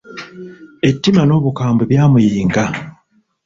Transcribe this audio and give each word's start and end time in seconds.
Ettima 0.89 1.21
n'obukambwe 1.25 1.83
byamuyinga! 1.91 2.63